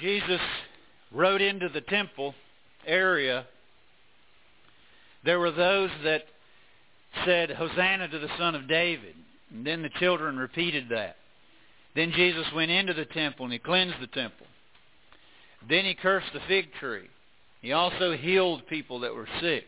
[0.00, 0.40] Jesus
[1.12, 2.34] rode into the temple
[2.86, 3.46] area,
[5.24, 6.22] there were those that
[7.24, 9.14] said, Hosanna to the Son of David.
[9.50, 11.16] And then the children repeated that.
[11.94, 14.46] Then Jesus went into the temple and he cleansed the temple.
[15.68, 17.08] Then he cursed the fig tree.
[17.60, 19.64] He also healed people that were sick.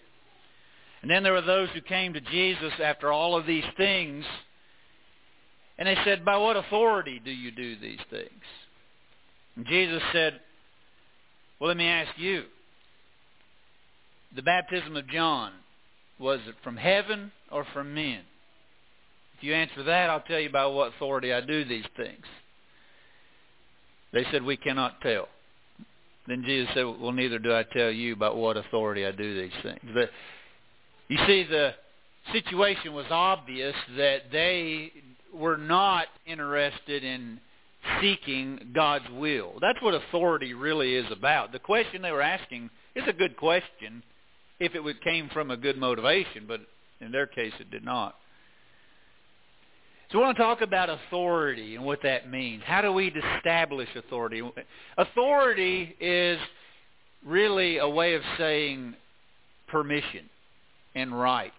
[1.02, 4.24] And then there were those who came to Jesus after all of these things,
[5.76, 8.42] and they said, By what authority do you do these things?
[9.64, 10.40] Jesus said,
[11.60, 12.44] Well, let me ask you.
[14.34, 15.52] The baptism of John,
[16.18, 18.20] was it from heaven or from men?
[19.36, 22.24] If you answer that, I'll tell you by what authority I do these things.
[24.12, 25.29] They said, We cannot tell.
[26.26, 29.62] Then Jesus said, Well, neither do I tell you about what authority I do these
[29.62, 29.80] things.
[29.93, 30.10] But
[31.08, 31.74] you see, the
[32.32, 34.92] situation was obvious that they
[35.34, 37.41] were not interested in
[38.00, 39.55] seeking God's will.
[39.61, 41.53] That's what authority really is about.
[41.53, 44.02] The question they were asking is a good question
[44.61, 46.61] if it came from a good motivation, but
[47.00, 48.14] in their case it did not.
[50.11, 52.62] So I want to talk about authority and what that means.
[52.66, 54.42] How do we establish authority?
[54.98, 56.39] Authority is
[57.24, 58.94] really a way of saying
[59.69, 60.28] permission
[60.94, 61.52] and right.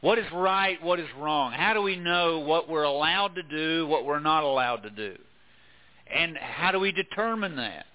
[0.00, 0.82] What is right?
[0.82, 1.52] What is wrong?
[1.52, 5.16] How do we know what we're allowed to do, what we're not allowed to do?
[6.12, 7.86] And how do we determine that?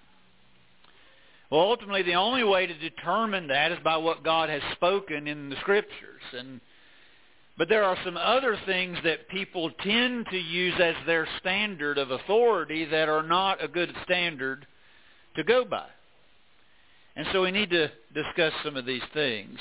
[1.50, 5.50] Well, ultimately, the only way to determine that is by what God has spoken in
[5.50, 6.22] the Scriptures.
[6.38, 6.62] And
[7.58, 12.12] but there are some other things that people tend to use as their standard of
[12.12, 14.68] authority that are not a good standard
[15.38, 15.88] to go by.
[17.16, 19.58] And so we need to discuss some of these things.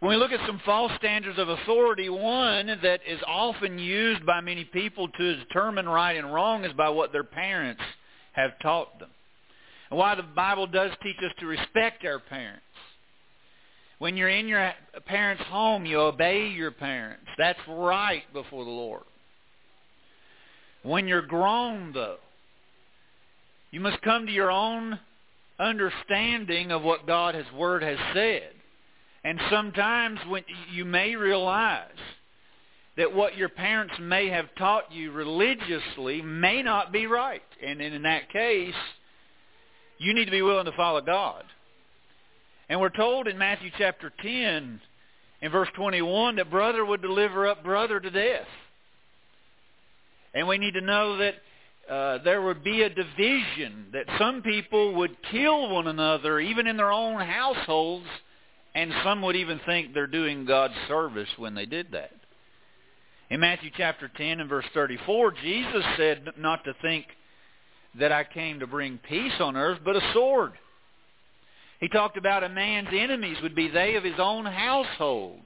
[0.00, 4.40] When we look at some false standards of authority, one that is often used by
[4.40, 7.82] many people to determine right and wrong is by what their parents
[8.32, 9.10] have taught them.
[9.90, 12.62] And while the Bible does teach us to respect our parents,
[13.98, 14.72] when you're in your
[15.06, 17.26] parents' home, you obey your parents.
[17.36, 19.02] That's right before the Lord.
[20.84, 22.18] When you're grown, though,
[23.72, 25.00] you must come to your own
[25.58, 28.52] understanding of what God's Word has said.
[29.24, 31.88] And sometimes when you may realize
[32.96, 37.42] that what your parents may have taught you religiously may not be right.
[37.64, 38.74] And in that case,
[39.98, 41.44] you need to be willing to follow God.
[42.68, 44.80] And we're told in Matthew chapter 10,
[45.40, 48.46] in verse 21, that brother would deliver up brother to death.
[50.34, 51.34] And we need to know that
[51.88, 56.76] uh, there would be a division, that some people would kill one another, even in
[56.76, 58.06] their own households,
[58.74, 62.12] and some would even think they're doing God's service when they did that.
[63.30, 67.06] In Matthew chapter 10 and verse 34, Jesus said not to think
[67.98, 70.52] that I came to bring peace on earth, but a sword.
[71.80, 75.40] He talked about a man's enemies would be they of his own household.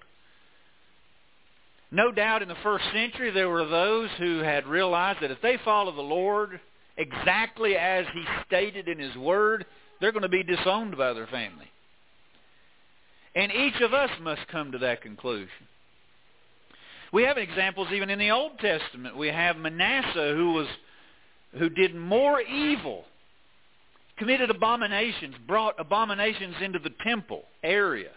[1.91, 5.59] No doubt in the first century there were those who had realized that if they
[5.65, 6.59] follow the Lord
[6.97, 9.67] exactly as he stated in his word,
[10.01, 11.71] they're going to be disowned by their family.
[13.35, 15.49] And each of us must come to that conclusion.
[17.13, 19.17] We have examples even in the Old Testament.
[19.17, 20.67] We have Manasseh who was
[21.59, 23.05] who did more evil
[24.17, 28.11] committed abominations, brought abominations into the temple area.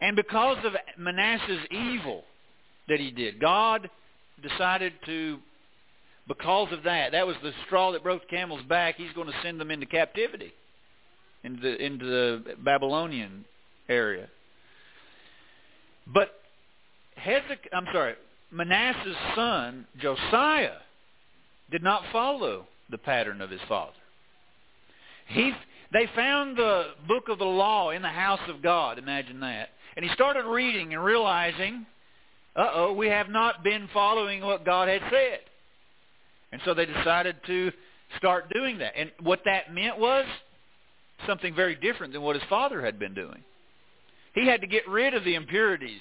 [0.00, 2.22] And because of Manasseh's evil
[2.88, 3.88] that he did, God
[4.42, 5.38] decided to,
[6.28, 9.34] because of that, that was the straw that broke the camel's back, he's going to
[9.42, 10.52] send them into captivity,
[11.44, 13.44] into the, into the Babylonian
[13.88, 14.28] area.
[16.06, 16.30] But
[17.16, 18.14] Hezekiah, I'm sorry,
[18.50, 20.78] Manasseh's son, Josiah,
[21.70, 23.92] did not follow the pattern of his father.
[25.26, 25.52] He,
[25.92, 28.98] they found the book of the law in the house of God.
[28.98, 29.70] Imagine that.
[29.96, 31.86] And he started reading and realizing,
[32.56, 35.40] uh-oh, we have not been following what God had said.
[36.52, 37.72] And so they decided to
[38.18, 38.92] start doing that.
[38.96, 40.26] And what that meant was
[41.26, 43.42] something very different than what his father had been doing.
[44.34, 46.00] He had to get rid of the impurities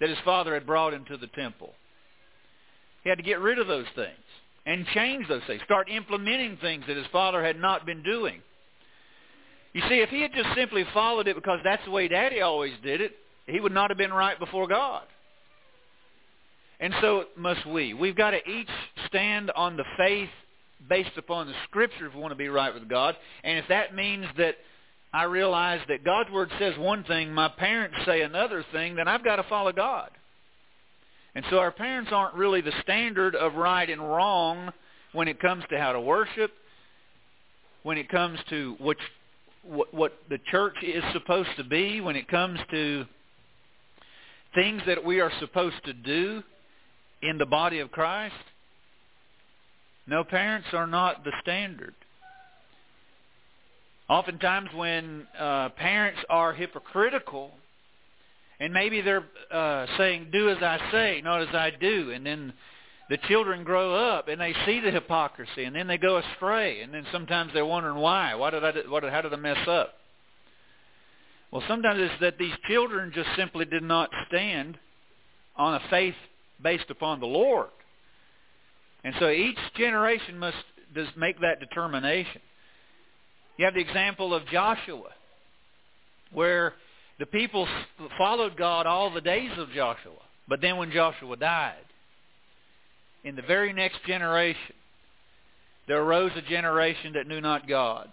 [0.00, 1.74] that his father had brought into the temple.
[3.02, 4.16] He had to get rid of those things
[4.66, 8.40] and change those things, start implementing things that his father had not been doing.
[9.72, 12.74] You see, if he had just simply followed it because that's the way Daddy always
[12.82, 13.12] did it,
[13.46, 15.02] he would not have been right before God.
[16.80, 17.94] And so must we.
[17.94, 18.68] We've got to each
[19.06, 20.30] stand on the faith
[20.88, 23.16] based upon the Scripture if we want to be right with God.
[23.44, 24.56] And if that means that
[25.12, 29.24] I realize that God's Word says one thing, my parents say another thing, then I've
[29.24, 30.10] got to follow God.
[31.34, 34.72] And so our parents aren't really the standard of right and wrong
[35.12, 36.52] when it comes to how to worship,
[37.82, 38.98] when it comes to which,
[39.62, 43.04] what, what the church is supposed to be, when it comes to
[44.54, 46.42] things that we are supposed to do
[47.22, 48.34] in the body of Christ.
[50.06, 51.94] No, parents are not the standard.
[54.10, 57.52] Oftentimes when uh, parents are hypocritical,
[58.58, 62.52] and maybe they're uh, saying, do as I say, not as I do, and then
[63.08, 66.92] the children grow up and they see the hypocrisy, and then they go astray, and
[66.92, 68.34] then sometimes they're wondering why.
[68.34, 68.72] Why did I?
[68.88, 69.04] What?
[69.04, 69.94] How did I mess up?
[71.52, 74.76] Well, sometimes it's that these children just simply did not stand
[75.54, 76.14] on a faith
[76.60, 77.68] based upon the Lord.
[79.04, 80.56] And so each generation must
[80.96, 82.40] does make that determination.
[83.60, 85.10] You have the example of Joshua,
[86.32, 86.72] where
[87.18, 87.68] the people
[88.16, 90.16] followed God all the days of Joshua.
[90.48, 91.74] But then when Joshua died,
[93.22, 94.74] in the very next generation,
[95.86, 98.10] there arose a generation that knew not God.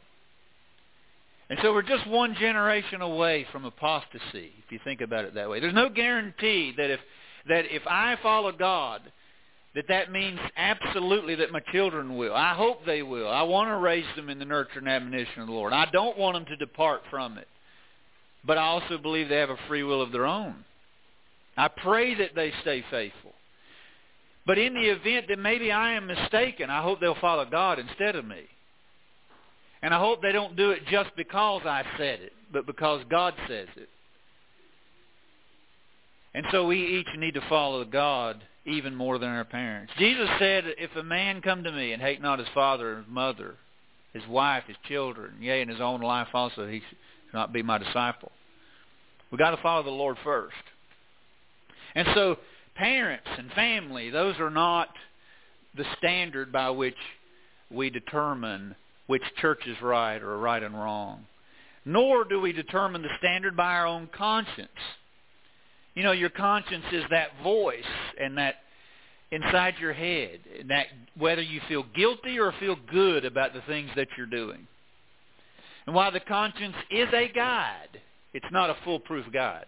[1.49, 5.49] And so we're just one generation away from apostasy, if you think about it that
[5.49, 5.61] way.
[5.61, 6.99] There's no guarantee that if
[7.47, 9.01] that if I follow God,
[9.77, 12.33] that that means absolutely that my children will.
[12.33, 13.29] I hope they will.
[13.29, 15.71] I want to raise them in the nurture and admonition of the Lord.
[15.71, 17.47] I don't want them to depart from it.
[18.43, 20.65] But I also believe they have a free will of their own.
[21.55, 23.33] I pray that they stay faithful.
[24.47, 28.15] But in the event that maybe I am mistaken, I hope they'll follow God instead
[28.15, 28.45] of me.
[29.83, 33.35] And I hope they don't do it just because I said it, but because God
[33.47, 33.89] says it.
[36.33, 39.93] And so we each need to follow God even more than our parents.
[39.97, 43.13] Jesus said, if a man come to me and hate not his father and his
[43.13, 43.55] mother,
[44.13, 46.97] his wife, his children, yea, and his own life also, he should
[47.33, 48.31] not be my disciple.
[49.31, 50.55] We've got to follow the Lord first.
[51.95, 52.37] And so
[52.75, 54.89] parents and family, those are not
[55.75, 56.95] the standard by which
[57.71, 58.75] we determine
[59.07, 61.25] which church is right or right and wrong.
[61.85, 64.69] Nor do we determine the standard by our own conscience.
[65.97, 67.81] You know, your conscience is that voice
[68.21, 68.57] and that
[69.31, 70.85] inside your head, that
[71.17, 74.67] whether you feel guilty or feel good about the things that you're doing.
[75.87, 77.99] And while the conscience is a guide,
[78.35, 79.65] it's not a foolproof guide.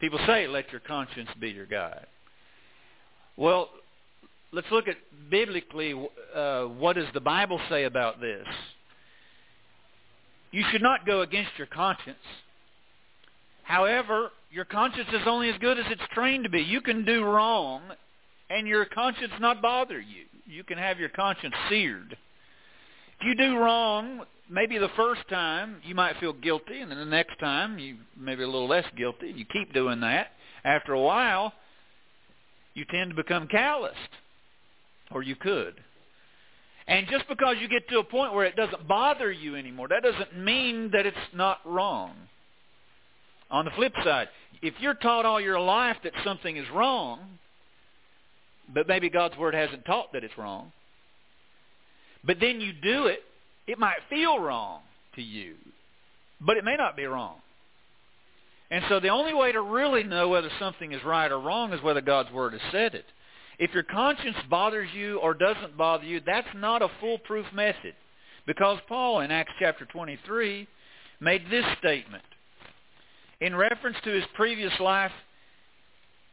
[0.00, 2.06] People say, let your conscience be your guide.
[3.36, 3.68] Well,
[4.50, 4.96] let's look at
[5.28, 5.92] biblically
[6.34, 8.46] uh, what does the Bible say about this.
[10.52, 12.16] You should not go against your conscience.
[13.64, 16.62] However, your conscience is only as good as it's trained to be.
[16.62, 17.82] You can do wrong
[18.48, 20.26] and your conscience not bother you.
[20.46, 22.16] You can have your conscience seared.
[23.18, 27.04] If you do wrong, maybe the first time you might feel guilty, and then the
[27.04, 29.32] next time you maybe a little less guilty.
[29.34, 30.28] You keep doing that.
[30.62, 31.52] After a while,
[32.74, 33.96] you tend to become calloused,
[35.10, 35.74] or you could.
[36.86, 40.04] And just because you get to a point where it doesn't bother you anymore, that
[40.04, 42.14] doesn't mean that it's not wrong.
[43.54, 44.26] On the flip side,
[44.62, 47.20] if you're taught all your life that something is wrong,
[48.74, 50.72] but maybe God's Word hasn't taught that it's wrong,
[52.24, 53.20] but then you do it,
[53.68, 54.80] it might feel wrong
[55.14, 55.54] to you,
[56.40, 57.36] but it may not be wrong.
[58.72, 61.80] And so the only way to really know whether something is right or wrong is
[61.80, 63.04] whether God's Word has said it.
[63.60, 67.94] If your conscience bothers you or doesn't bother you, that's not a foolproof method.
[68.48, 70.66] Because Paul in Acts chapter 23
[71.20, 72.24] made this statement.
[73.40, 75.12] In reference to his previous life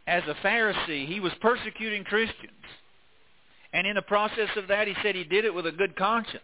[0.08, 2.52] as a Pharisee, he was persecuting Christians.
[3.74, 6.44] And in the process of that, he said he did it with a good conscience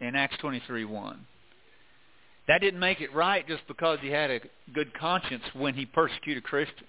[0.00, 1.16] in Acts 23.1.
[2.48, 4.40] That didn't make it right just because he had a
[4.74, 6.88] good conscience when he persecuted Christians.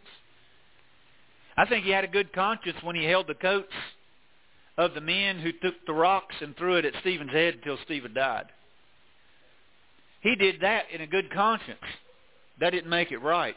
[1.56, 3.74] I think he had a good conscience when he held the coats
[4.78, 8.14] of the men who took the rocks and threw it at Stephen's head until Stephen
[8.14, 8.46] died.
[10.22, 11.80] He did that in a good conscience.
[12.60, 13.56] That didn't make it right.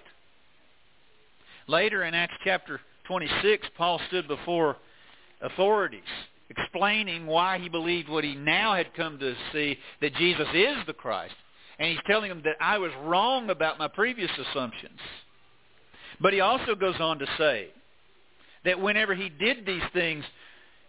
[1.69, 4.77] Later in Acts chapter 26, Paul stood before
[5.41, 6.03] authorities
[6.49, 10.93] explaining why he believed what he now had come to see, that Jesus is the
[10.93, 11.35] Christ.
[11.79, 14.99] And he's telling them that I was wrong about my previous assumptions.
[16.21, 17.69] But he also goes on to say
[18.65, 20.25] that whenever he did these things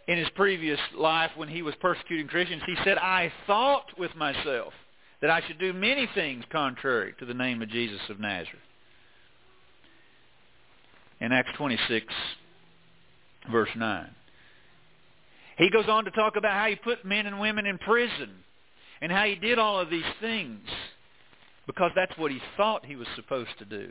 [0.07, 4.73] in his previous life when he was persecuting Christians, he said, I thought with myself
[5.21, 8.59] that I should do many things contrary to the name of Jesus of Nazareth.
[11.19, 12.05] In Acts 26,
[13.51, 14.09] verse 9.
[15.57, 18.29] He goes on to talk about how he put men and women in prison
[19.01, 20.59] and how he did all of these things
[21.65, 23.89] because that's what he thought he was supposed to do.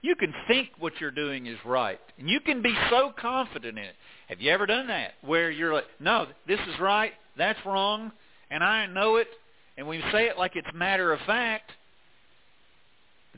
[0.00, 2.00] You can think what you're doing is right.
[2.18, 3.94] And you can be so confident in it.
[4.28, 5.12] Have you ever done that?
[5.22, 8.12] Where you're like, no, this is right, that's wrong,
[8.50, 9.28] and I know it,
[9.78, 11.70] and we say it like it's matter of fact.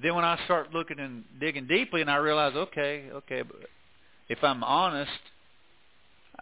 [0.03, 3.57] Then when I start looking and digging deeply and I realize, okay, okay, but
[4.31, 5.11] if I'm honest,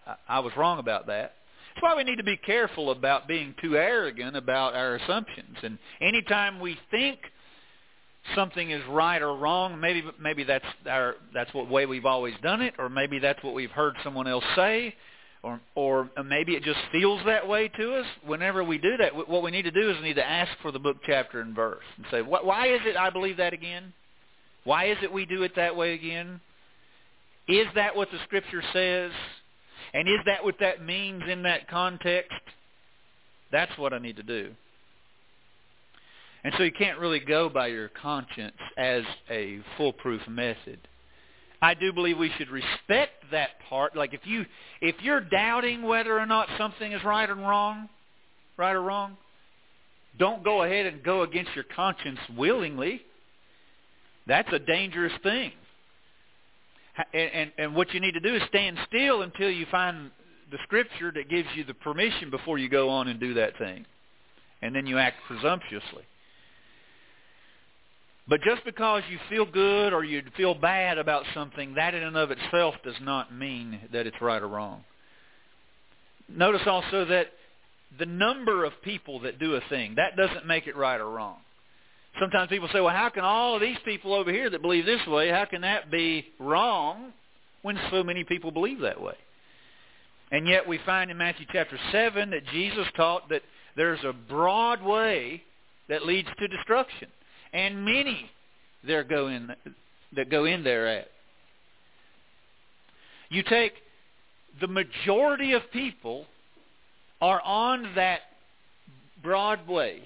[0.06, 1.34] I, I was wrong about that.
[1.74, 5.56] That's why we need to be careful about being too arrogant about our assumptions.
[5.62, 7.18] And anytime we think
[8.36, 12.62] something is right or wrong, maybe maybe that's our that's what way we've always done
[12.62, 14.94] it, or maybe that's what we've heard someone else say,
[15.42, 18.06] or or maybe it just feels that way to us.
[18.26, 20.72] Whenever we do that, what we need to do is we need to ask for
[20.72, 23.92] the book, chapter, and verse, and say, why is it I believe that again?
[24.64, 26.40] Why is it we do it that way again?
[27.46, 29.12] Is that what the Scripture says?
[29.94, 32.32] And is that what that means in that context?
[33.50, 34.50] That's what I need to do.
[36.44, 40.78] And so you can't really go by your conscience as a foolproof method.
[41.60, 43.96] I do believe we should respect that part.
[43.96, 44.46] Like if you
[44.80, 47.88] if you're doubting whether or not something is right or wrong,
[48.56, 49.16] right or wrong,
[50.18, 53.02] don't go ahead and go against your conscience willingly.
[54.26, 55.52] That's a dangerous thing.
[57.12, 60.10] And, and, and what you need to do is stand still until you find
[60.50, 63.86] the scripture that gives you the permission before you go on and do that thing.
[64.62, 66.02] And then you act presumptuously.
[68.28, 72.16] But just because you feel good or you feel bad about something, that in and
[72.16, 74.84] of itself does not mean that it's right or wrong.
[76.28, 77.28] Notice also that
[77.98, 81.36] the number of people that do a thing, that doesn't make it right or wrong.
[82.20, 85.06] Sometimes people say, well, how can all of these people over here that believe this
[85.06, 87.12] way, how can that be wrong
[87.62, 89.14] when so many people believe that way?
[90.30, 93.40] And yet we find in Matthew chapter 7 that Jesus taught that
[93.74, 95.42] there's a broad way
[95.88, 97.08] that leads to destruction
[97.52, 98.30] and many
[98.86, 99.54] there go in
[100.16, 101.08] that go in there at.
[103.30, 103.72] You take
[104.60, 106.26] the majority of people
[107.20, 108.20] are on that
[109.22, 110.02] broad way.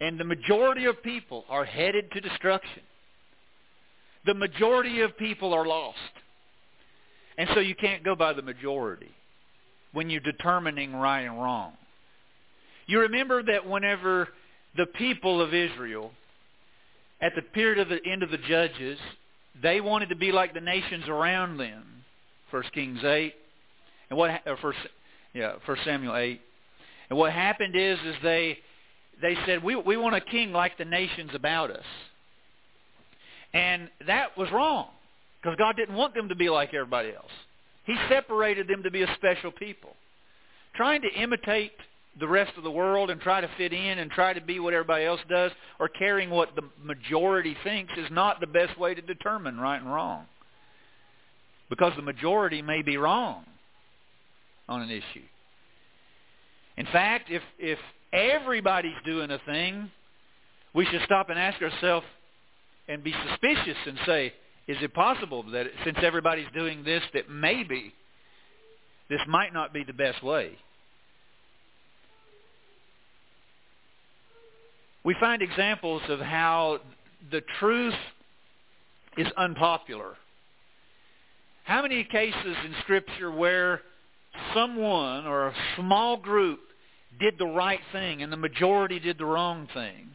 [0.00, 2.82] And the majority of people are headed to destruction.
[4.26, 5.98] The majority of people are lost.
[7.36, 9.10] And so you can't go by the majority
[9.92, 11.72] when you're determining right and wrong.
[12.86, 14.28] You remember that whenever
[14.76, 16.10] the people of Israel,
[17.20, 18.98] at the period of the end of the Judges,
[19.62, 21.84] they wanted to be like the nations around them.
[22.50, 23.34] First Kings eight,
[24.10, 24.78] and what first
[25.32, 26.40] yeah First Samuel eight,
[27.10, 28.58] and what happened is is they
[29.22, 31.84] they said we we want a king like the nations about us,
[33.52, 34.88] and that was wrong
[35.40, 37.32] because God didn't want them to be like everybody else.
[37.84, 39.94] He separated them to be a special people,
[40.74, 41.72] trying to imitate
[42.18, 44.72] the rest of the world and try to fit in and try to be what
[44.72, 49.02] everybody else does or caring what the majority thinks is not the best way to
[49.02, 50.26] determine right and wrong.
[51.68, 53.44] Because the majority may be wrong
[54.68, 55.24] on an issue.
[56.76, 57.78] In fact, if if
[58.12, 59.90] everybody's doing a thing,
[60.74, 62.06] we should stop and ask ourselves
[62.88, 64.32] and be suspicious and say,
[64.66, 67.92] is it possible that since everybody's doing this that maybe
[69.08, 70.52] this might not be the best way?
[75.04, 76.80] We find examples of how
[77.30, 77.94] the truth
[79.18, 80.14] is unpopular.
[81.64, 83.82] How many cases in Scripture where
[84.54, 86.60] someone or a small group
[87.20, 90.08] did the right thing and the majority did the wrong thing?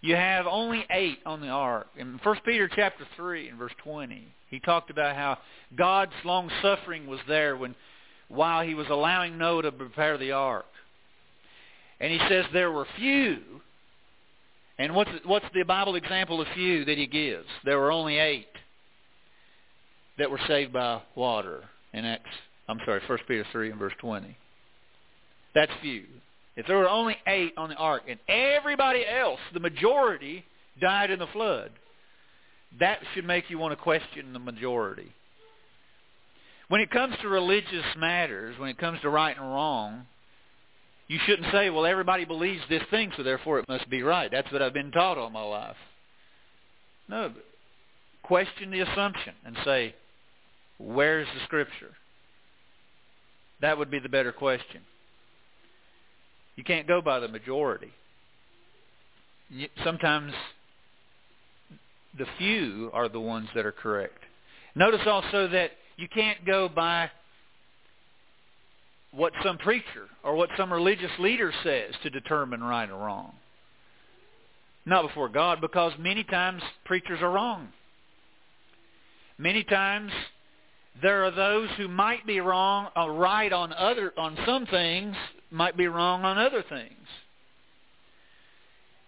[0.00, 1.88] You have only eight on the ark.
[1.96, 5.38] In 1 Peter chapter 3 and verse 20, he talked about how
[5.74, 7.74] God's long suffering was there when
[8.28, 10.66] while he was allowing Noah to prepare the ark.
[12.00, 13.38] And he says there were few.
[14.78, 17.46] And what's what's the Bible example of few that he gives?
[17.64, 18.46] There were only eight
[20.18, 22.30] that were saved by water in Acts.
[22.68, 24.36] I'm sorry, 1 Peter 3 and verse 20.
[25.54, 26.04] That's few.
[26.56, 30.44] If there were only eight on the ark and everybody else, the majority,
[30.80, 31.70] died in the flood,
[32.80, 35.12] that should make you want to question the majority.
[36.68, 40.06] When it comes to religious matters, when it comes to right and wrong,
[41.08, 44.30] you shouldn't say, well, everybody believes this thing, so therefore it must be right.
[44.30, 45.76] That's what I've been taught all my life.
[47.08, 47.32] No.
[48.22, 49.94] Question the assumption and say,
[50.78, 51.92] where's the Scripture?
[53.60, 54.82] That would be the better question.
[56.56, 57.92] You can't go by the majority.
[59.84, 60.32] Sometimes
[62.18, 64.18] the few are the ones that are correct.
[64.74, 67.10] Notice also that you can't go by
[69.16, 73.32] what some preacher or what some religious leader says to determine right or wrong.
[74.84, 77.68] Not before God, because many times preachers are wrong.
[79.38, 80.12] Many times
[81.02, 85.16] there are those who might be wrong, or right on other on some things,
[85.50, 86.92] might be wrong on other things.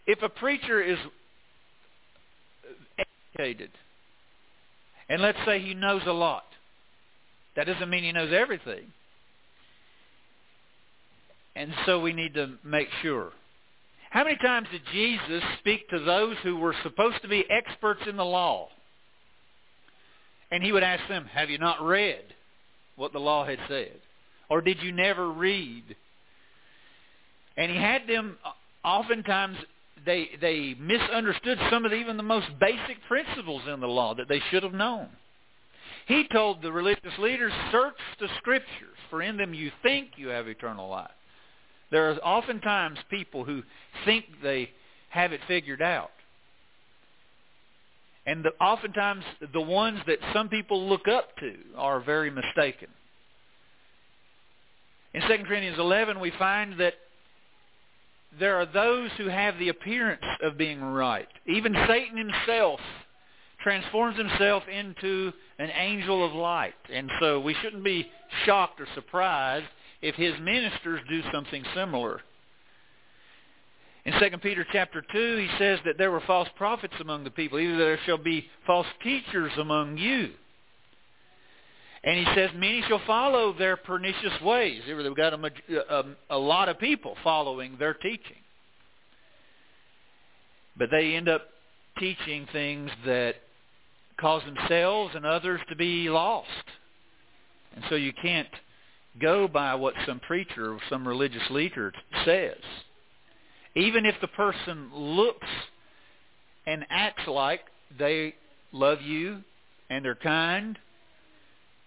[0.07, 0.99] If a preacher is
[3.37, 3.71] educated,
[5.09, 6.45] and let's say he knows a lot,
[7.57, 8.93] that doesn't mean he knows everything.
[11.59, 13.33] And so we need to make sure.
[14.11, 18.17] How many times did Jesus speak to those who were supposed to be experts in
[18.17, 18.69] the law?
[20.53, 22.23] And he would ask them, have you not read
[22.95, 23.97] what the law had said?
[24.49, 25.97] Or did you never read?
[27.57, 28.51] And he had them, uh,
[28.87, 29.57] oftentimes,
[30.07, 34.29] they, they misunderstood some of the, even the most basic principles in the law that
[34.29, 35.09] they should have known.
[36.07, 40.47] He told the religious leaders, search the scriptures, for in them you think you have
[40.47, 41.11] eternal life.
[41.91, 43.63] There are oftentimes people who
[44.05, 44.71] think they
[45.11, 46.11] have it figured out.
[48.27, 52.89] And the, oftentimes the ones that some people look up to are very mistaken.
[55.15, 56.95] In 2 Corinthians 11 we find that
[58.39, 61.29] there are those who have the appearance of being right.
[61.47, 62.81] Even Satan himself
[63.63, 66.75] transforms himself into an angel of light.
[66.93, 68.07] And so we shouldn't be
[68.45, 69.67] shocked or surprised
[70.01, 72.21] if his ministers do something similar.
[74.05, 77.59] In 2 Peter chapter 2, he says that there were false prophets among the people.
[77.59, 80.31] Either there shall be false teachers among you.
[82.05, 84.83] And he says, many shall follow their pernicious ways.
[84.87, 88.37] They've got a, a, uh, um, a lot of people following their teaching.
[90.77, 91.43] But they end up
[91.99, 93.35] teaching things that
[94.21, 96.49] cause themselves and others to be lost.
[97.75, 98.49] And so you can't
[99.21, 101.93] go by what some preacher or some religious leader
[102.25, 102.59] says.
[103.75, 105.47] Even if the person looks
[106.67, 107.61] and acts like
[107.99, 108.35] they
[108.73, 109.43] love you
[109.91, 110.79] and they're kind,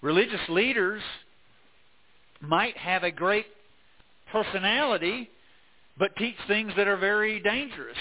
[0.02, 1.02] religious leaders
[2.40, 3.46] might have a great
[4.32, 5.30] personality
[5.98, 7.98] but teach things that are very dangerous.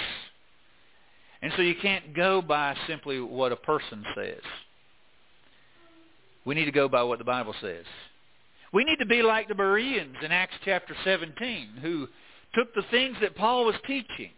[1.42, 4.40] And so you can't go by simply what a person says.
[6.44, 7.84] We need to go by what the Bible says.
[8.72, 12.06] We need to be like the Bereans in Acts chapter 17 who
[12.54, 14.30] took the things that Paul was teaching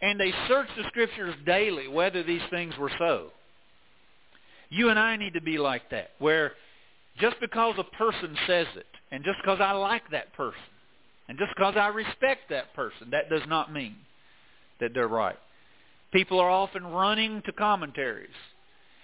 [0.00, 3.28] and they searched the scriptures daily whether these things were so.
[4.68, 6.52] You and I need to be like that where
[7.18, 10.60] just because a person says it and just because I like that person
[11.28, 13.96] and just because I respect that person, that does not mean
[14.80, 15.38] that they're right.
[16.12, 18.28] People are often running to commentaries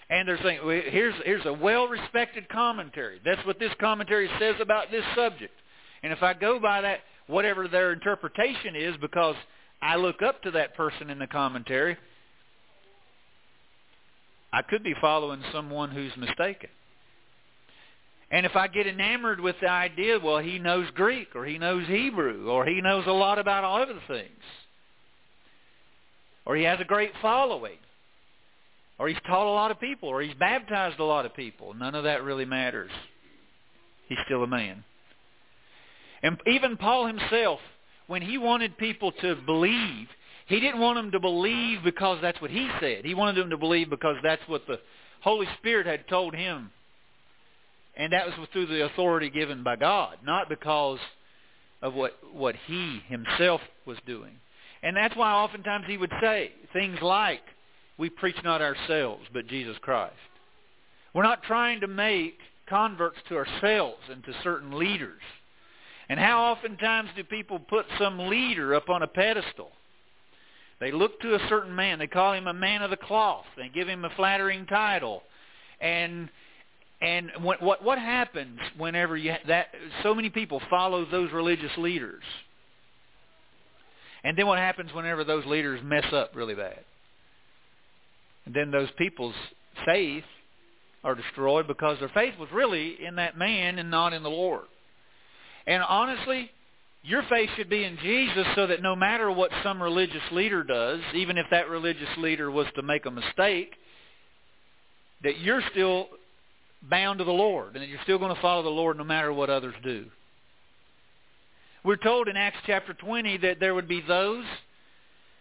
[0.09, 3.21] and they're saying, here's, here's a well-respected commentary.
[3.25, 5.53] That's what this commentary says about this subject.
[6.03, 9.35] And if I go by that, whatever their interpretation is, because
[9.83, 11.97] I look up to that person in the commentary,
[14.53, 16.71] I could be following someone who's mistaken.
[18.31, 21.87] And if I get enamored with the idea, well, he knows Greek, or he knows
[21.87, 24.43] Hebrew, or he knows a lot about all other things,
[26.45, 27.79] or he has a great following,
[28.99, 31.75] or he's taught a lot of people, or he's baptized a lot of people.
[31.75, 32.91] None of that really matters.
[34.09, 34.85] He's still a man.
[36.23, 37.61] And even Paul himself,
[38.07, 40.09] when he wanted people to believe,
[40.47, 43.05] he didn't want them to believe because that's what he said.
[43.05, 44.79] He wanted them to believe because that's what the
[45.21, 46.71] Holy Spirit had told him.
[47.97, 50.99] And that was through the authority given by God, not because
[51.83, 54.33] of what, what he himself was doing.
[54.83, 57.41] And that's why oftentimes he would say things like,
[57.99, 60.15] we preach not ourselves, but Jesus Christ.
[61.15, 65.21] We're not trying to make converts to ourselves and to certain leaders.
[66.09, 69.71] And how oftentimes do people put some leader up on a pedestal?
[70.79, 71.99] They look to a certain man.
[71.99, 73.47] They call him a man of the cloth.
[73.57, 75.23] They give him a flattering title.
[75.81, 76.29] And
[77.01, 79.69] and what what, what happens whenever you that
[80.03, 82.23] so many people follow those religious leaders?
[84.23, 86.81] And then what happens whenever those leaders mess up really bad?
[88.47, 89.35] And then those people's
[89.85, 90.25] faith
[91.05, 94.65] are destroyed because their faith was really in that man and not in the Lord.
[95.67, 96.51] And honestly,
[97.03, 101.01] your faith should be in Jesus so that no matter what some religious leader does,
[101.15, 103.75] even if that religious leader was to make a mistake,
[105.23, 106.09] that you're still
[106.83, 109.33] bound to the Lord and that you're still going to follow the Lord no matter
[109.33, 110.07] what others do.
[111.85, 114.45] We're told in Acts chapter 20 that there would be those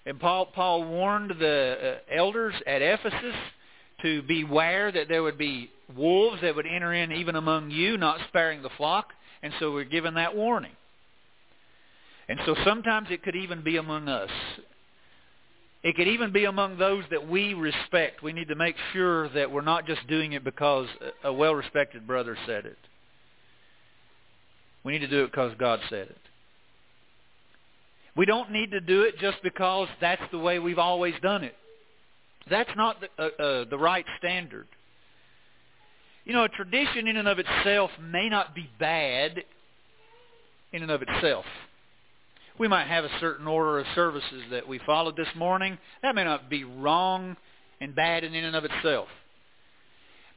[0.05, 3.35] and Paul, Paul warned the uh, elders at Ephesus
[4.01, 8.19] to beware that there would be wolves that would enter in even among you, not
[8.27, 9.09] sparing the flock.
[9.41, 10.71] And so we're given that warning.
[12.27, 14.29] And so sometimes it could even be among us.
[15.83, 18.23] It could even be among those that we respect.
[18.23, 20.87] We need to make sure that we're not just doing it because
[21.23, 22.77] a well-respected brother said it.
[24.83, 26.17] We need to do it because God said it.
[28.15, 31.55] We don't need to do it just because that's the way we've always done it.
[32.49, 34.67] That's not the, uh, uh, the right standard.
[36.23, 39.43] You know, a tradition in and of itself may not be bad
[40.71, 41.45] in and of itself.
[42.57, 45.77] We might have a certain order of services that we followed this morning.
[46.01, 47.35] That may not be wrong
[47.81, 49.07] and bad in and of itself.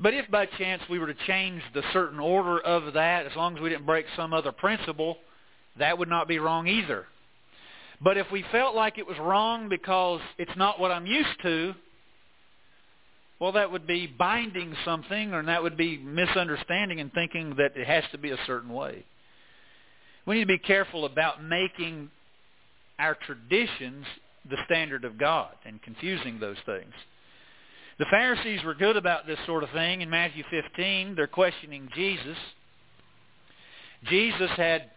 [0.00, 3.56] But if by chance we were to change the certain order of that, as long
[3.56, 5.18] as we didn't break some other principle,
[5.78, 7.06] that would not be wrong either.
[8.00, 11.74] But if we felt like it was wrong because it's not what I'm used to,
[13.40, 17.87] well, that would be binding something, or that would be misunderstanding and thinking that it
[17.87, 19.04] has to be a certain way.
[20.26, 22.11] We need to be careful about making
[22.98, 24.04] our traditions
[24.48, 26.92] the standard of God and confusing those things.
[27.98, 30.02] The Pharisees were good about this sort of thing.
[30.02, 32.37] In Matthew 15, they're questioning Jesus.
[34.04, 34.90] Jesus had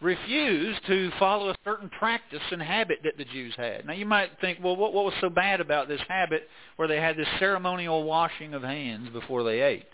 [0.00, 3.86] refused to follow a certain practice and habit that the Jews had.
[3.86, 7.00] Now you might think, well, what, what was so bad about this habit where they
[7.00, 9.86] had this ceremonial washing of hands before they ate?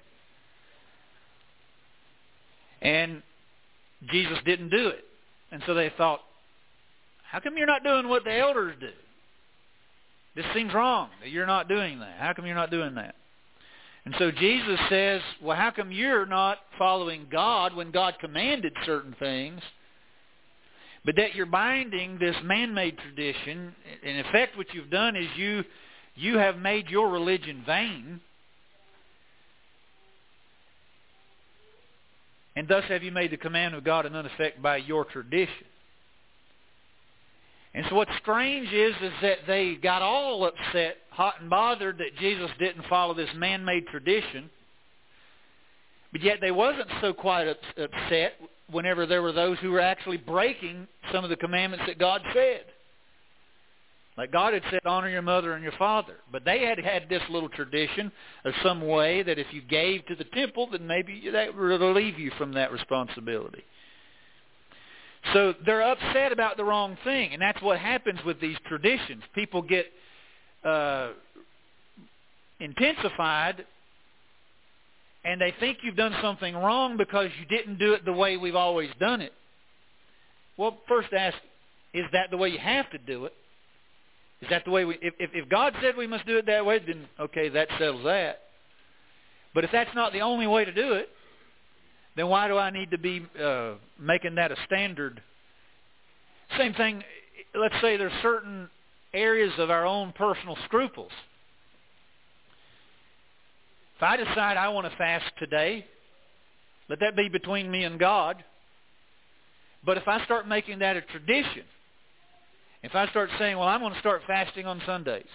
[2.83, 3.23] And
[4.11, 5.05] Jesus didn't do it.
[5.53, 6.21] And so they thought,
[7.31, 8.91] how come you're not doing what the elders do?
[10.35, 12.17] This seems wrong that you're not doing that.
[12.19, 13.15] How come you're not doing that?
[14.05, 19.15] And so Jesus says, well, how come you're not following God when God commanded certain
[19.19, 19.61] things
[21.05, 23.75] but that you're binding this man-made tradition.
[24.03, 25.65] In effect, what you've done is you
[26.15, 28.21] you have made your religion vain,
[32.57, 35.67] and thus have you made the command of God in effect by your tradition.
[37.73, 42.17] And so what's strange is, is that they got all upset, hot and bothered that
[42.19, 44.51] Jesus didn't follow this man-made tradition.
[46.13, 48.33] But yet they wasn't so quite upset
[48.71, 52.65] whenever there were those who were actually breaking some of the commandments that God said.
[54.17, 56.17] Like God had said, honor your mother and your father.
[56.31, 58.13] But they had had this little tradition
[58.45, 62.19] of some way that if you gave to the temple, then maybe that would relieve
[62.19, 63.65] you from that responsibility.
[65.33, 69.23] So they're upset about the wrong thing, and that's what happens with these traditions.
[69.35, 69.87] People get
[70.65, 71.11] uh,
[72.59, 73.65] intensified
[75.25, 78.57] and they think you've done something wrong because you didn't do it the way we've
[78.57, 79.33] always done it.
[80.57, 81.37] Well, first ask,
[81.93, 83.35] is that the way you have to do it?
[84.41, 86.65] Is that the way we, if, if, if God said we must do it that
[86.65, 88.41] way, then okay, that settles that.
[89.55, 91.09] But if that's not the only way to do it,
[92.17, 95.23] then why do I need to be uh, making that a standard?
[96.57, 97.03] Same thing,
[97.55, 98.71] let's say there's certain
[99.13, 101.13] areas of our own personal scruples
[104.01, 105.85] if I decide I want to fast today,
[106.89, 108.43] let that be between me and God.
[109.85, 111.65] But if I start making that a tradition,
[112.83, 115.29] if I start saying, well, I'm going to start fasting on Sundays,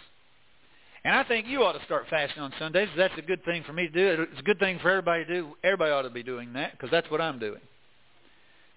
[1.03, 3.73] and I think you ought to start fasting on Sundays, that's a good thing for
[3.73, 4.23] me to do.
[4.23, 5.49] It's a good thing for everybody to do.
[5.63, 7.61] Everybody ought to be doing that because that's what I'm doing.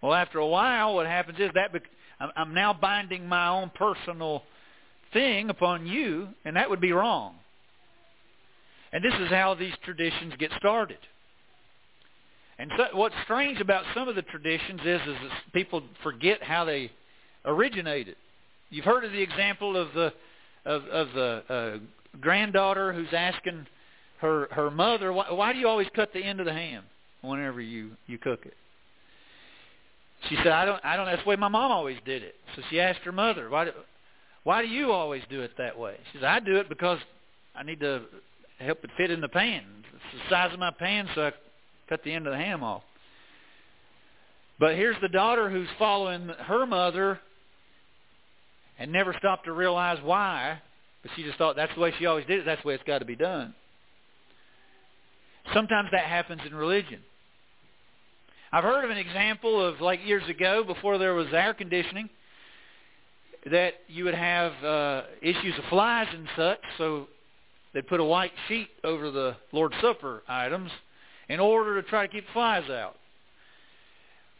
[0.02, 1.70] Well, after a while, what happens is that
[2.36, 4.42] I'm now binding my own personal
[5.14, 7.36] thing upon you, and that would be wrong.
[8.92, 10.98] And this is how these traditions get started.
[12.58, 16.64] And so, what's strange about some of the traditions is, is that people forget how
[16.64, 16.90] they
[17.44, 18.16] originated.
[18.70, 20.12] You've heard of the example of the
[20.64, 23.66] of, of the uh, granddaughter who's asking
[24.20, 26.84] her her mother, why, "Why do you always cut the end of the ham
[27.22, 28.56] whenever you you cook it?"
[30.28, 31.06] She said, "I don't I don't.
[31.06, 33.72] That's the way my mom always did it." So she asked her mother, "Why do
[34.42, 36.98] why do you always do it that way?" She said, "I do it because
[37.54, 38.02] I need to
[38.58, 39.62] help it fit in the pan.
[39.94, 41.32] It's the size of my pan, so I
[41.88, 42.82] cut the end of the ham off.
[44.58, 47.20] But here's the daughter who's following her mother
[48.78, 50.60] and never stopped to realize why,
[51.02, 52.44] but she just thought that's the way she always did it.
[52.44, 53.54] That's the way it's got to be done.
[55.54, 57.00] Sometimes that happens in religion.
[58.50, 62.08] I've heard of an example of like years ago, before there was air conditioning,
[63.50, 66.58] that you would have uh, issues of flies and such.
[66.78, 67.08] So
[67.74, 70.70] they put a white sheet over the Lord's Supper items
[71.28, 72.96] in order to try to keep flies out.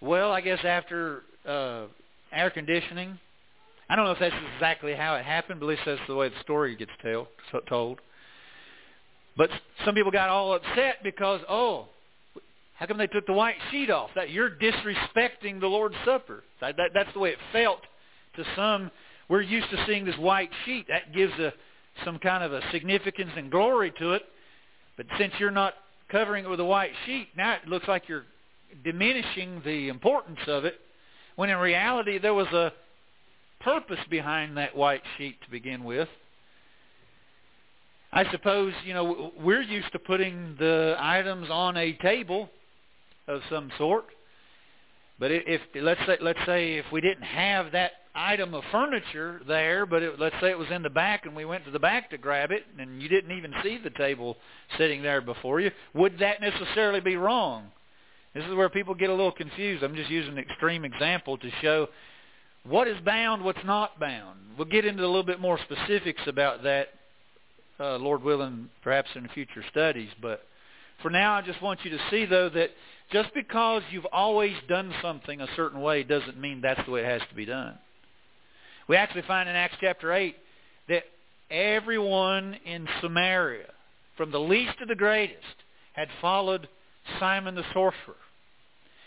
[0.00, 1.86] Well, I guess after uh,
[2.32, 3.18] air conditioning,
[3.90, 6.28] I don't know if that's exactly how it happened, but at least that's the way
[6.28, 7.28] the story gets tell,
[7.68, 8.00] told.
[9.36, 9.50] But
[9.84, 11.86] some people got all upset because, oh,
[12.74, 14.10] how come they took the white sheet off?
[14.14, 16.44] That you're disrespecting the Lord's Supper.
[16.60, 17.80] That, that, that's the way it felt
[18.36, 18.90] to some
[19.28, 20.86] we're used to seeing this white sheet.
[20.88, 21.52] That gives a,
[22.04, 24.22] some kind of a significance and glory to it.
[24.96, 25.74] But since you're not
[26.11, 28.24] covering it with a white sheet, now it looks like you're
[28.84, 30.74] diminishing the importance of it,
[31.37, 32.72] when in reality there was a
[33.61, 36.08] purpose behind that white sheet to begin with.
[38.12, 42.48] I suppose, you know, we're used to putting the items on a table
[43.26, 44.06] of some sort.
[45.18, 49.87] But if let's say let's say if we didn't have that item of furniture there,
[49.87, 52.11] but it, let's say it was in the back and we went to the back
[52.11, 54.37] to grab it and you didn't even see the table
[54.76, 57.70] sitting there before you, would that necessarily be wrong?
[58.35, 59.83] This is where people get a little confused.
[59.83, 61.88] I'm just using an extreme example to show
[62.64, 64.38] what is bound, what's not bound.
[64.57, 66.88] We'll get into a little bit more specifics about that,
[67.81, 70.11] uh, Lord willing, perhaps in future studies.
[70.20, 70.42] But
[71.02, 72.70] for now, I just want you to see, though, that
[73.12, 77.07] just because you've always done something a certain way doesn't mean that's the way it
[77.07, 77.78] has to be done.
[78.88, 80.35] We actually find in Acts chapter 8
[80.88, 81.05] that
[81.51, 83.66] everyone in Samaria,
[84.16, 85.44] from the least to the greatest,
[85.92, 86.68] had followed
[87.20, 88.16] Simon the sorcerer.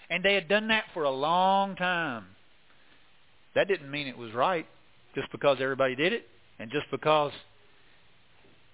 [0.10, 2.26] And they had done that for a long time.
[3.56, 4.68] That didn't mean it was right
[5.16, 6.28] just because everybody did it
[6.60, 7.32] and just because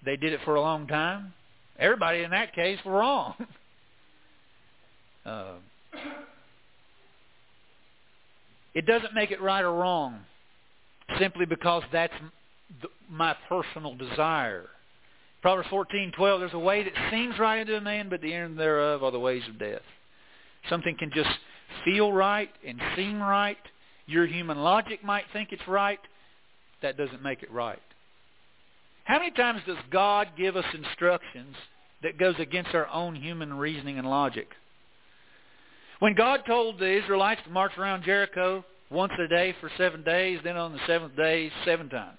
[0.04, 1.32] they did it for a long time.
[1.78, 3.34] Everybody in that case were wrong.
[5.26, 5.54] uh,
[8.74, 10.20] it doesn't make it right or wrong
[11.18, 12.12] simply because that's
[13.08, 14.66] my personal desire.
[15.40, 19.02] Proverbs 14:12 there's a way that seems right unto a man but the end thereof
[19.02, 19.82] are the ways of death.
[20.68, 21.30] Something can just
[21.84, 23.58] feel right and seem right
[24.08, 26.00] your human logic might think it's right.
[26.82, 27.78] That doesn't make it right.
[29.04, 31.54] How many times does God give us instructions
[32.02, 34.48] that goes against our own human reasoning and logic?
[35.98, 40.40] When God told the Israelites to march around Jericho once a day for seven days,
[40.44, 42.18] then on the seventh day, seven times.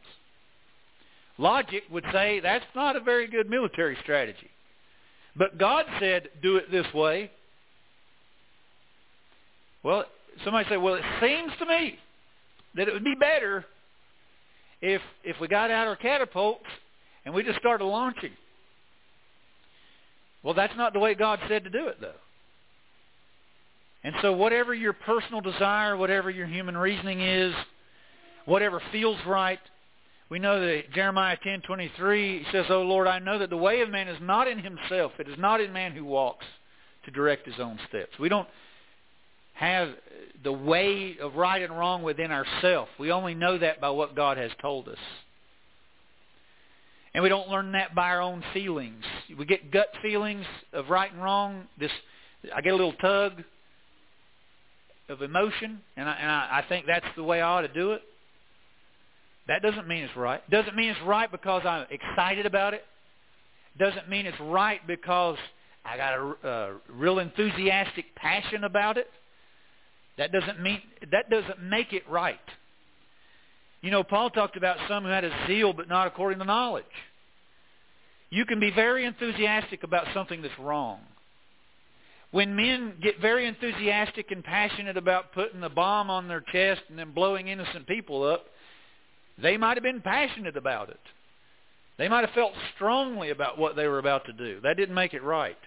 [1.37, 4.49] Logic would say that's not a very good military strategy.
[5.35, 7.31] But God said, do it this way.
[9.83, 10.03] Well,
[10.43, 11.97] somebody said, well, it seems to me
[12.75, 13.65] that it would be better
[14.81, 16.65] if if we got out our catapults
[17.25, 18.31] and we just started launching.
[20.43, 22.11] Well, that's not the way God said to do it, though.
[24.03, 27.53] And so whatever your personal desire, whatever your human reasoning is,
[28.45, 29.59] whatever feels right,
[30.29, 34.07] we know that Jeremiah 10:23 says, "Oh Lord, I know that the way of man
[34.07, 36.45] is not in himself; it is not in man who walks
[37.03, 38.47] to direct his own steps." We don't
[39.53, 39.97] have
[40.43, 42.91] the way of right and wrong within ourselves.
[42.97, 44.99] We only know that by what God has told us.
[47.13, 49.03] And we don't learn that by our own feelings.
[49.35, 51.67] We get gut feelings of right and wrong.
[51.77, 51.91] This,
[52.53, 53.43] I get a little tug
[55.09, 58.01] of emotion, and I, and I, think that's the way I ought to do it.
[59.47, 60.47] That doesn't mean it's right.
[60.49, 62.83] Doesn't mean it's right because I'm excited about it.
[63.77, 65.37] Doesn't mean it's right because
[65.83, 69.07] I got a, a real enthusiastic passion about it.
[70.17, 72.39] That doesn't mean that doesn't make it right.
[73.81, 76.85] You know, Paul talked about some who had a zeal but not according to knowledge.
[78.29, 80.99] You can be very enthusiastic about something that's wrong.
[82.31, 86.99] When men get very enthusiastic and passionate about putting a bomb on their chest and
[86.99, 88.45] then blowing innocent people up,
[89.41, 90.99] they might have been passionate about it.
[91.97, 94.59] They might have felt strongly about what they were about to do.
[94.61, 95.57] That didn't make it right.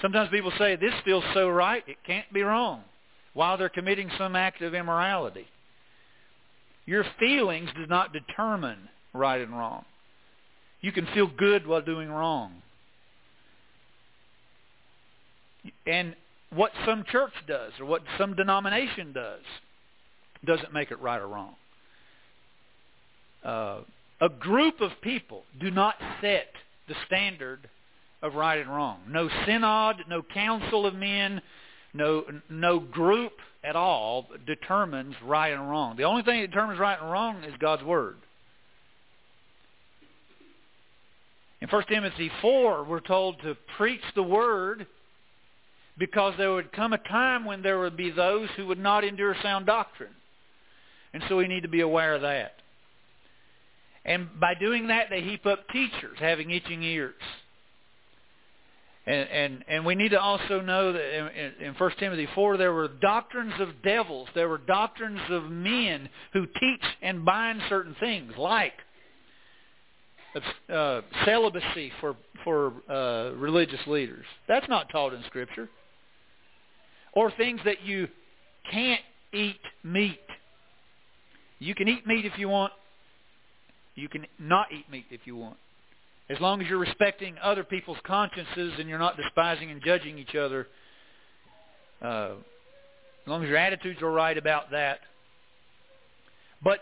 [0.00, 2.82] Sometimes people say, this feels so right, it can't be wrong
[3.34, 5.46] while they're committing some act of immorality.
[6.86, 9.84] Your feelings do not determine right and wrong.
[10.80, 12.62] You can feel good while doing wrong.
[15.86, 16.16] And
[16.54, 19.40] what some church does or what some denomination does
[20.44, 21.54] doesn't make it right or wrong.
[23.44, 23.78] Uh,
[24.20, 26.48] a group of people do not set
[26.88, 27.68] the standard
[28.22, 29.00] of right and wrong.
[29.08, 31.42] No synod, no council of men,
[31.94, 33.32] no, no group
[33.64, 35.96] at all determines right and wrong.
[35.96, 38.16] The only thing that determines right and wrong is God's Word.
[41.60, 44.86] In 1 Timothy 4, we're told to preach the Word
[45.98, 49.36] because there would come a time when there would be those who would not endure
[49.42, 50.14] sound doctrine.
[51.12, 52.52] And so we need to be aware of that.
[54.04, 57.14] And by doing that, they heap up teachers having itching ears.
[59.04, 62.72] And, and, and we need to also know that in, in 1 Timothy 4 there
[62.72, 64.28] were doctrines of devils.
[64.34, 68.74] There were doctrines of men who teach and bind certain things like
[70.72, 74.24] uh, celibacy for, for uh, religious leaders.
[74.48, 75.68] That's not taught in Scripture.
[77.12, 78.08] Or things that you
[78.70, 80.20] can't eat meat.
[81.58, 82.72] You can eat meat if you want.
[83.94, 85.56] You can not eat meat if you want.
[86.30, 90.34] As long as you're respecting other people's consciences and you're not despising and judging each
[90.34, 90.66] other,
[92.00, 92.32] uh,
[93.22, 95.00] as long as your attitudes are right about that.
[96.62, 96.80] But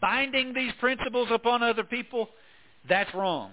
[0.00, 2.28] binding these principles upon other people,
[2.88, 3.52] that's wrong.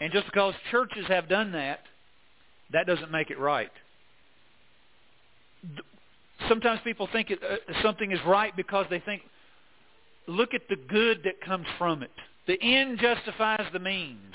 [0.00, 1.80] And just because churches have done that,
[2.72, 3.70] that doesn't make it right.
[6.48, 9.22] Sometimes people think it, uh, something is right because they think,
[10.26, 12.10] look at the good that comes from it.
[12.46, 14.34] The end justifies the means.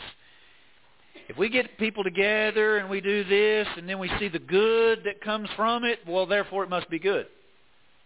[1.28, 5.04] If we get people together and we do this and then we see the good
[5.04, 7.28] that comes from it, well, therefore it must be good.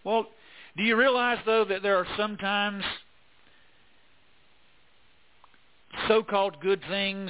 [0.04, 0.26] Well,
[0.76, 2.84] do you realize, though, that there are sometimes
[6.08, 7.30] so-called good things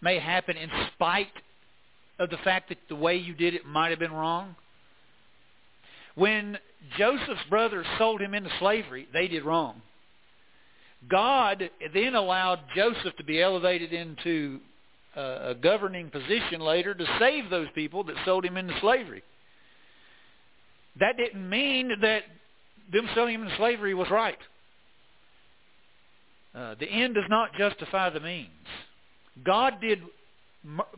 [0.00, 1.28] may happen in spite
[2.18, 4.56] of the fact that the way you did it might have been wrong?
[6.18, 6.58] When
[6.98, 9.80] Joseph's brothers sold him into slavery, they did wrong.
[11.08, 14.58] God then allowed Joseph to be elevated into
[15.14, 19.22] a governing position later to save those people that sold him into slavery.
[20.98, 22.22] That didn't mean that
[22.92, 24.38] them selling him into slavery was right.
[26.52, 28.48] Uh, the end does not justify the means.
[29.44, 30.00] God did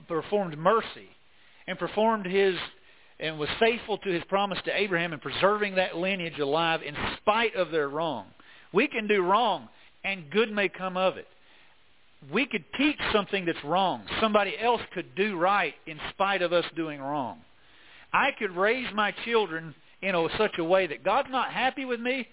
[0.08, 1.08] performed mercy
[1.66, 2.54] and performed his
[3.20, 7.54] and was faithful to his promise to Abraham in preserving that lineage alive in spite
[7.54, 8.26] of their wrong.
[8.72, 9.68] We can do wrong
[10.02, 11.26] and good may come of it.
[12.32, 14.02] We could teach something that's wrong.
[14.20, 17.38] Somebody else could do right in spite of us doing wrong.
[18.12, 22.00] I could raise my children in a, such a way that God's not happy with
[22.00, 22.26] me,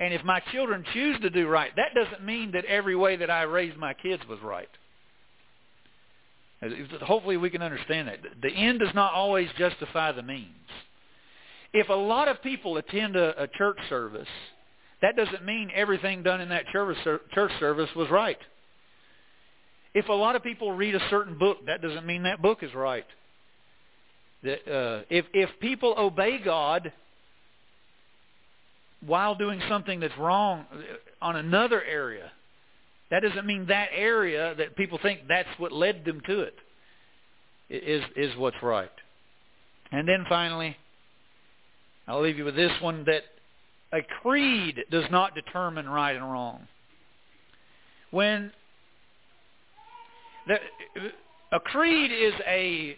[0.00, 3.30] and if my children choose to do right, that doesn't mean that every way that
[3.30, 4.68] I raised my kids was right.
[7.02, 8.18] Hopefully we can understand that.
[8.42, 10.48] The end does not always justify the means.
[11.72, 14.28] If a lot of people attend a, a church service
[15.00, 18.38] that doesn't mean everything done in that church service was right.
[19.94, 22.74] If a lot of people read a certain book, that doesn't mean that book is
[22.74, 23.06] right.
[24.42, 26.92] That, uh, if, if people obey God
[29.04, 30.66] while doing something that's wrong
[31.22, 32.30] on another area,
[33.10, 36.54] that doesn't mean that area that people think that's what led them to it
[37.70, 38.90] is is what's right.
[39.92, 40.76] And then finally,
[42.06, 43.22] I'll leave you with this one that
[43.92, 46.66] a creed does not determine right and wrong.
[48.10, 48.52] When
[50.46, 50.56] the,
[51.52, 52.96] a creed is a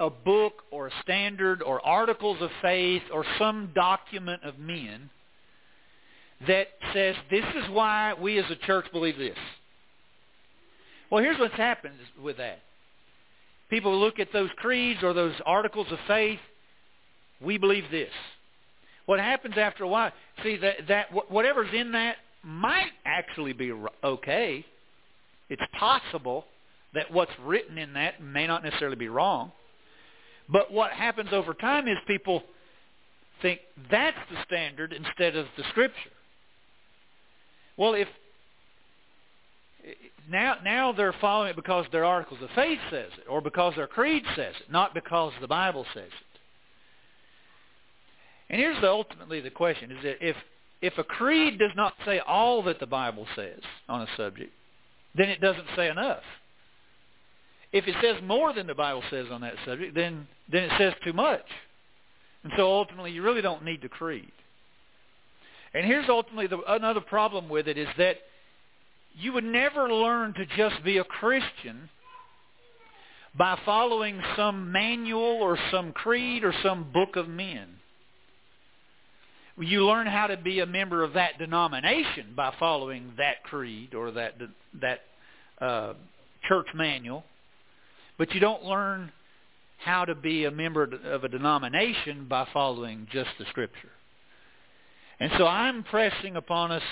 [0.00, 5.10] a book or a standard or articles of faith or some document of men
[6.46, 9.36] that says this is why we as a church believe this.
[11.10, 12.60] Well, here's what's happened with that.
[13.70, 16.40] People look at those creeds or those articles of faith.
[17.40, 18.10] We believe this.
[19.06, 23.72] What happens after a while, see, that, that whatever's in that might actually be
[24.04, 24.64] okay.
[25.48, 26.44] It's possible
[26.94, 29.52] that what's written in that may not necessarily be wrong.
[30.48, 32.42] But what happens over time is people
[33.40, 36.10] think that's the standard instead of the Scripture.
[37.76, 38.08] Well, if
[40.30, 43.86] now now they're following it because their articles of faith says it, or because their
[43.86, 46.32] creed says it, not because the Bible says it.
[48.52, 50.36] And here's the, ultimately the question, is that if,
[50.82, 54.52] if a creed does not say all that the Bible says on a subject,
[55.14, 56.22] then it doesn't say enough.
[57.72, 60.92] If it says more than the Bible says on that subject, then, then it says
[61.02, 61.46] too much.
[62.44, 64.32] And so ultimately you really don't need the creed.
[65.74, 68.16] And here's ultimately the, another problem with it is that
[69.14, 71.88] you would never learn to just be a Christian
[73.36, 77.68] by following some manual or some creed or some book of men.
[79.58, 84.10] You learn how to be a member of that denomination by following that creed or
[84.12, 84.34] that
[84.80, 85.00] that
[85.60, 85.94] uh,
[86.48, 87.24] church manual,
[88.18, 89.12] but you don't learn
[89.78, 93.90] how to be a member of a denomination by following just the Scripture.
[95.22, 96.82] And so I'm pressing upon us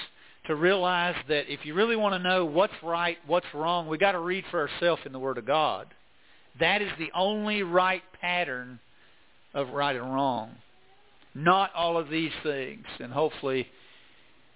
[0.46, 4.12] to realize that if you really want to know what's right, what's wrong, we've got
[4.12, 5.88] to read for ourselves in the Word of God.
[6.58, 8.80] That is the only right pattern
[9.52, 10.54] of right and wrong
[11.34, 12.84] not all of these things.
[12.98, 13.66] And hopefully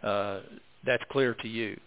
[0.02, 0.40] uh,
[0.84, 1.78] that's clear to you.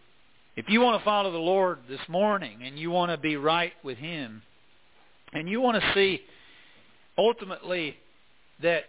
[0.56, 3.74] If you want to follow the Lord this morning and you want to be right
[3.84, 4.42] with Him
[5.34, 6.22] and you want to see
[7.18, 7.96] ultimately
[8.64, 8.86] that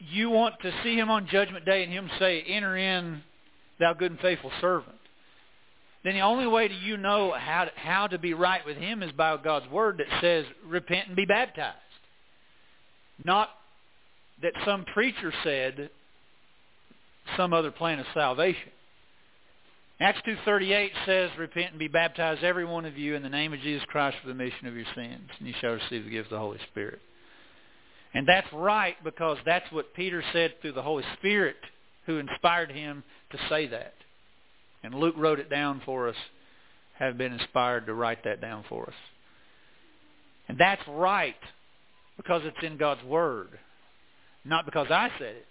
[0.00, 3.22] you want to see Him on Judgment Day and Him say, enter in,
[3.78, 4.96] thou good and faithful servant,
[6.02, 9.02] then the only way to you know how to, how to be right with Him
[9.02, 11.76] is by God's Word that says, repent and be baptized.
[13.24, 13.50] Not
[14.42, 15.90] that some preacher said
[17.36, 18.70] some other plan of salvation.
[20.00, 23.60] Acts 2.38 says, Repent and be baptized, every one of you, in the name of
[23.60, 26.30] Jesus Christ for the remission of your sins, and you shall receive the gift of
[26.30, 27.00] the Holy Spirit.
[28.14, 31.56] And that's right because that's what Peter said through the Holy Spirit
[32.06, 33.94] who inspired him to say that.
[34.82, 36.16] And Luke wrote it down for us,
[36.98, 38.94] have been inspired to write that down for us.
[40.48, 41.36] And that's right
[42.16, 43.50] because it's in God's Word,
[44.44, 45.46] not because I said it.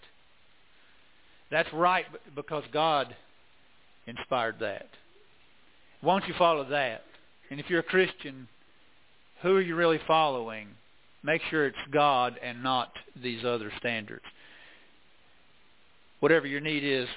[1.52, 2.06] That's right
[2.36, 3.16] because God
[4.06, 4.90] inspired that.
[6.02, 7.04] Why don't you follow that?
[7.50, 8.48] And if you're a Christian,
[9.42, 10.68] who are you really following?
[11.24, 12.92] Make sure it's God and not
[13.22, 14.24] these other standards.
[16.20, 17.08] Whatever your need is,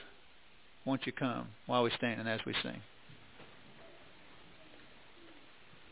[0.85, 2.83] won't you come while we stand and as we sing?